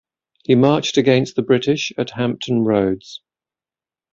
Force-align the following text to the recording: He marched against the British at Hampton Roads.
He 0.45 0.55
marched 0.55 0.97
against 0.97 1.35
the 1.35 1.43
British 1.43 1.91
at 1.95 2.09
Hampton 2.09 2.63
Roads. 2.63 3.21